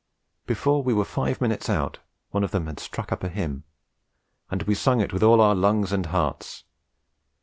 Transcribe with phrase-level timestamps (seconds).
[0.47, 1.99] Before we were five minutes out,
[2.31, 3.65] one of them had struck up a hymn,
[4.49, 6.63] and we had sung it with all our lungs and hearts.